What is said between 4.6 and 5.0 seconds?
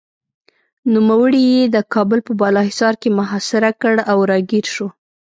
شو.